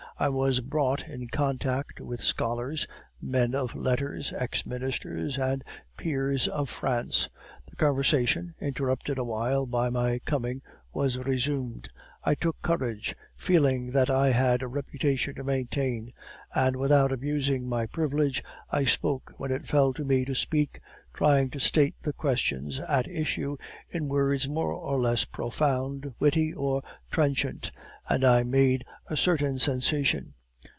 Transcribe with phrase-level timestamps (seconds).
[0.19, 2.85] I was brought in contact with scholars,
[3.19, 5.63] men of letters, ex ministers, and
[5.97, 7.27] peers of France.
[7.67, 10.61] The conversation, interrupted a while by my coming,
[10.93, 11.89] was resumed.
[12.23, 16.11] I took courage, feeling that I had a reputation to maintain,
[16.53, 20.81] and without abusing my privilege, I spoke when it fell to me to speak,
[21.15, 23.57] trying to state the questions at issue
[23.89, 27.71] in words more or less profound, witty or trenchant,
[28.07, 30.33] and I made a certain sensation.